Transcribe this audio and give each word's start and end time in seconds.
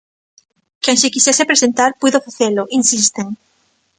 "Quen 0.83 0.97
se 1.01 1.11
quixese 1.13 1.49
presentar, 1.51 1.89
puido 2.01 2.23
facelo", 2.27 2.63
insisten. 2.79 3.27